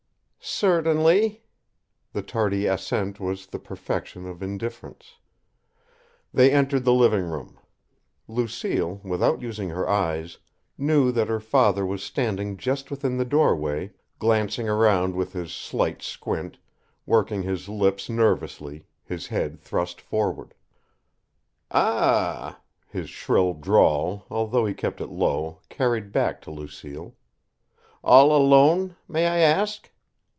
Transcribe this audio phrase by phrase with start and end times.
[0.43, 1.43] "Certainly."
[2.13, 5.17] The tardy assent was the perfection of indifference.
[6.33, 7.59] They entered the living room.
[8.27, 10.39] Lucille, without using her eyes,
[10.79, 16.01] knew that her father was standing just within the doorway, glancing around with his slight
[16.01, 16.57] squint,
[17.05, 20.55] working his lips nervously, his head thrust forward.
[21.69, 22.53] "Ah
[22.89, 27.13] h!" his shrill drawl, although he kept it low, carried back to Lucille.
[28.03, 29.87] "All alone may I ask?"